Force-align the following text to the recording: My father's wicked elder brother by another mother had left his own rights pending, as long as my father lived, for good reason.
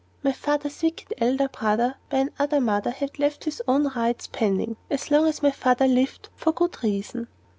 My 0.23 0.31
father's 0.31 0.81
wicked 0.81 1.13
elder 1.19 1.47
brother 1.47 1.93
by 2.09 2.17
another 2.33 2.59
mother 2.59 2.89
had 2.89 3.19
left 3.19 3.43
his 3.43 3.61
own 3.67 3.87
rights 3.95 4.25
pending, 4.25 4.77
as 4.89 5.11
long 5.11 5.27
as 5.27 5.43
my 5.43 5.51
father 5.51 5.85
lived, 5.87 6.29
for 6.35 6.51
good 6.53 6.75
reason. 6.81 7.27